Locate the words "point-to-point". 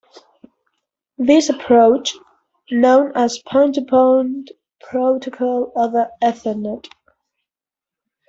3.37-4.49